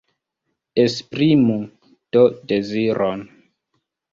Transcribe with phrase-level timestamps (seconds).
[0.83, 1.57] Esprimu
[2.11, 3.19] do deziron.